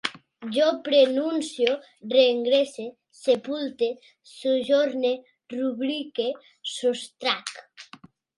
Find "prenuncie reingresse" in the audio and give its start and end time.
0.85-2.85